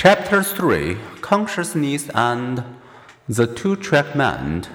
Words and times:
Chapter 0.00 0.44
3 0.44 0.96
Consciousness 1.22 2.08
and 2.14 2.62
the 3.28 3.48
Two 3.48 3.74
Track 3.74 4.14
Mind. 4.14 4.68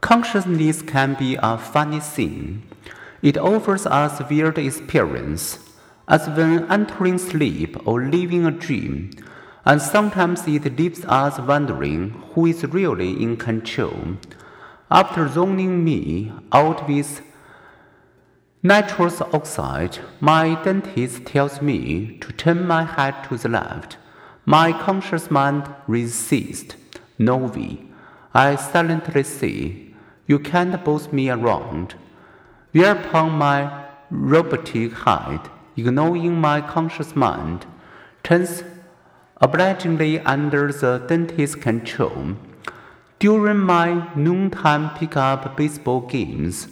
Consciousness 0.00 0.80
can 0.80 1.12
be 1.12 1.36
a 1.42 1.58
funny 1.58 2.00
thing. 2.00 2.62
It 3.20 3.36
offers 3.36 3.84
us 3.84 4.22
weird 4.30 4.56
experience, 4.56 5.58
as 6.08 6.26
when 6.30 6.72
entering 6.72 7.18
sleep 7.18 7.76
or 7.86 8.02
living 8.02 8.46
a 8.46 8.50
dream, 8.50 9.10
and 9.66 9.82
sometimes 9.82 10.48
it 10.48 10.78
leaves 10.78 11.04
us 11.04 11.38
wondering 11.38 12.12
who 12.32 12.46
is 12.46 12.64
really 12.64 13.10
in 13.22 13.36
control. 13.36 14.16
After 14.90 15.28
zoning 15.28 15.84
me 15.84 16.32
out 16.50 16.88
with 16.88 17.20
nitrous 18.62 19.20
oxide, 19.20 19.98
my 20.18 20.54
dentist 20.64 21.26
tells 21.26 21.60
me 21.60 22.16
to 22.22 22.32
turn 22.32 22.66
my 22.66 22.84
head 22.84 23.22
to 23.28 23.36
the 23.36 23.50
left. 23.50 23.98
My 24.48 24.70
conscious 24.72 25.28
mind 25.28 25.64
resists. 25.88 26.76
Novi. 27.18 27.84
I 28.32 28.54
silently 28.54 29.24
say, 29.24 29.88
You 30.28 30.38
can't 30.38 30.84
boss 30.84 31.10
me 31.10 31.28
around. 31.30 31.96
Whereupon 32.70 33.32
my 33.32 33.86
robotic 34.08 34.92
head, 34.92 35.40
ignoring 35.76 36.40
my 36.40 36.60
conscious 36.60 37.16
mind, 37.16 37.66
turns 38.22 38.62
obligingly 39.40 40.20
under 40.20 40.70
the 40.70 41.04
dentist's 41.08 41.56
control. 41.56 42.36
During 43.18 43.58
my 43.58 44.14
noontime 44.14 44.90
pickup 44.90 45.56
baseball 45.56 46.02
games, 46.02 46.68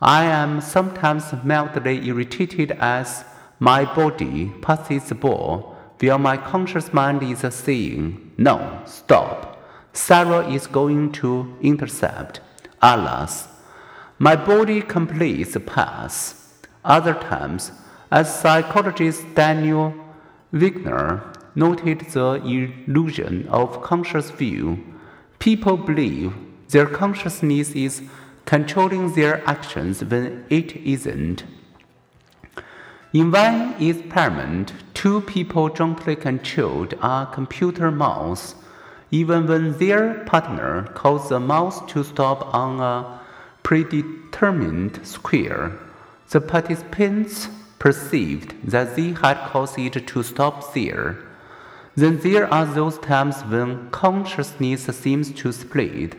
I 0.00 0.22
am 0.26 0.60
sometimes 0.60 1.32
mildly 1.42 2.06
irritated 2.06 2.70
as 2.78 3.24
my 3.58 3.92
body 3.92 4.52
passes 4.62 5.08
the 5.08 5.16
ball 5.16 5.74
while 6.00 6.18
my 6.18 6.36
conscious 6.36 6.92
mind 6.92 7.22
is 7.22 7.44
saying, 7.54 8.32
No, 8.36 8.82
stop. 8.86 9.62
Sarah 9.92 10.48
is 10.48 10.66
going 10.66 11.12
to 11.12 11.56
intercept. 11.60 12.40
Alas, 12.80 13.48
my 14.18 14.36
body 14.36 14.80
completes 14.80 15.54
the 15.54 15.60
pass. 15.60 16.54
Other 16.84 17.14
times, 17.14 17.72
as 18.10 18.40
psychologist 18.40 19.24
Daniel 19.34 19.92
Wegner 20.52 21.34
noted 21.54 22.00
the 22.00 22.40
illusion 22.44 23.48
of 23.48 23.82
conscious 23.82 24.30
view, 24.30 24.78
people 25.38 25.76
believe 25.76 26.32
their 26.68 26.86
consciousness 26.86 27.70
is 27.72 28.02
controlling 28.44 29.12
their 29.14 29.46
actions 29.48 30.04
when 30.04 30.44
it 30.48 30.76
isn't. 30.76 31.44
In 33.12 33.30
one 33.30 33.74
experiment, 33.80 34.72
two 34.98 35.20
people 35.20 35.68
jointly 35.68 36.16
controlled 36.16 36.92
a 37.00 37.24
computer 37.32 37.88
mouse. 37.88 38.56
Even 39.12 39.46
when 39.46 39.78
their 39.78 40.24
partner 40.24 40.88
caused 40.94 41.28
the 41.28 41.38
mouse 41.38 41.80
to 41.86 42.02
stop 42.02 42.52
on 42.52 42.80
a 42.80 43.20
predetermined 43.62 44.98
square, 45.06 45.78
the 46.30 46.40
participants 46.40 47.46
perceived 47.78 48.50
that 48.68 48.96
they 48.96 49.10
had 49.12 49.38
caused 49.50 49.78
it 49.78 50.04
to 50.08 50.22
stop 50.24 50.74
there. 50.74 51.16
Then 51.94 52.18
there 52.18 52.52
are 52.52 52.66
those 52.66 52.98
times 52.98 53.42
when 53.42 53.90
consciousness 53.90 54.86
seems 54.86 55.30
to 55.30 55.52
split. 55.52 56.16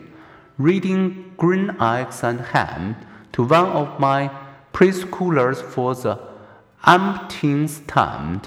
Reading 0.56 1.34
Green 1.36 1.76
Eggs 1.78 2.24
and 2.24 2.40
Ham 2.52 2.96
to 3.32 3.42
one 3.42 3.66
of 3.66 4.00
my 4.00 4.30
preschoolers 4.72 5.60
for 5.60 5.94
the 5.94 6.18
umpteenth 6.84 7.86
time, 7.86 8.40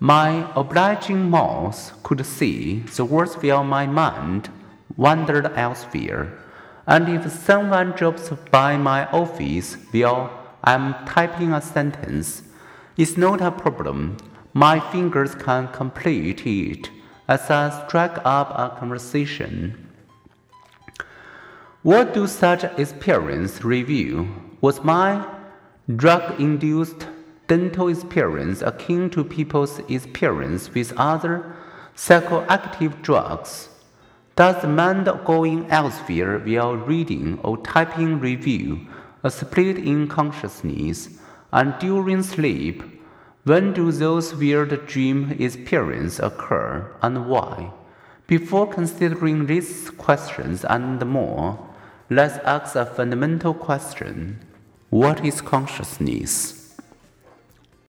my 0.00 0.48
obliging 0.54 1.28
mouth 1.28 1.92
could 2.04 2.24
see 2.24 2.80
the 2.96 3.04
words 3.04 3.34
while 3.34 3.64
my 3.64 3.86
mind 3.86 4.48
wandered 4.96 5.46
elsewhere. 5.56 6.38
And 6.86 7.08
if 7.08 7.30
someone 7.32 7.90
drops 7.92 8.30
by 8.50 8.76
my 8.76 9.06
office 9.10 9.76
while 9.90 10.30
I'm 10.62 10.94
typing 11.04 11.52
a 11.52 11.60
sentence, 11.60 12.42
it's 12.96 13.16
not 13.16 13.40
a 13.40 13.50
problem. 13.50 14.16
My 14.54 14.78
fingers 14.78 15.34
can 15.34 15.68
complete 15.68 16.46
it 16.46 16.90
as 17.26 17.50
I 17.50 17.86
strike 17.86 18.18
up 18.24 18.50
a 18.50 18.76
conversation. 18.78 19.88
What 21.82 22.14
do 22.14 22.26
such 22.26 22.64
experiences 22.64 23.64
reveal? 23.64 24.28
Was 24.60 24.82
my 24.82 25.26
drug 25.94 26.40
induced 26.40 27.06
dental 27.48 27.88
experience 27.88 28.62
akin 28.62 29.10
to 29.10 29.24
people's 29.24 29.80
experience 29.88 30.72
with 30.72 30.92
other 30.96 31.56
psychoactive 31.96 33.02
drugs? 33.02 33.70
Does 34.36 34.62
the 34.62 34.68
mind 34.68 35.10
going 35.24 35.68
elsewhere 35.68 36.38
while 36.38 36.76
reading 36.76 37.40
or 37.42 37.56
typing 37.58 38.20
review, 38.20 38.86
a 39.24 39.30
split 39.30 39.78
in 39.78 40.06
consciousness? 40.06 41.18
And 41.52 41.74
during 41.80 42.22
sleep, 42.22 42.84
when 43.44 43.72
do 43.72 43.90
those 43.90 44.34
weird 44.34 44.86
dream 44.86 45.34
experiences 45.40 46.20
occur 46.20 46.94
and 47.02 47.26
why? 47.26 47.72
Before 48.26 48.66
considering 48.66 49.46
these 49.46 49.88
questions 49.90 50.64
and 50.66 51.04
more, 51.06 51.58
let's 52.10 52.36
ask 52.44 52.76
a 52.76 52.84
fundamental 52.84 53.54
question 53.54 54.38
What 54.90 55.24
is 55.24 55.40
consciousness? 55.40 56.57